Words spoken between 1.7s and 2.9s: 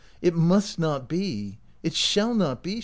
It shall not be!"